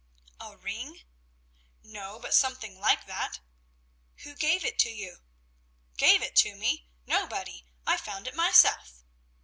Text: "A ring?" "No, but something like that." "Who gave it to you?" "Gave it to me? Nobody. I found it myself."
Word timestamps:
"A 0.39 0.57
ring?" 0.57 1.01
"No, 1.83 2.17
but 2.17 2.33
something 2.33 2.79
like 2.79 3.05
that." 3.05 3.39
"Who 4.23 4.33
gave 4.33 4.65
it 4.65 4.79
to 4.79 4.89
you?" 4.89 5.19
"Gave 5.95 6.23
it 6.23 6.35
to 6.37 6.55
me? 6.55 6.87
Nobody. 7.05 7.67
I 7.85 7.97
found 7.97 8.25
it 8.27 8.35
myself." 8.35 9.03